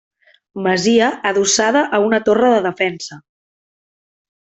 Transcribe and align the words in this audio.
Masia 0.67 1.09
adossada 1.33 1.85
a 1.99 2.03
una 2.09 2.23
torre 2.31 2.53
de 2.57 2.67
defensa. 2.71 3.23